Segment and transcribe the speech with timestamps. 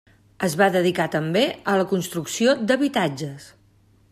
[0.45, 1.43] Es va dedicar també
[1.73, 3.47] a la construcció d'habitatges.